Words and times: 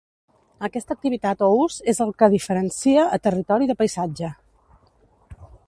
Aquesta 0.67 0.95
activitat 0.97 1.43
o 1.47 1.49
ús 1.65 1.75
és 1.93 2.01
el 2.05 2.13
que 2.21 2.31
diferencia 2.35 3.05
a 3.19 3.21
territori 3.29 3.69
de 3.73 3.79
paisatge. 3.83 4.33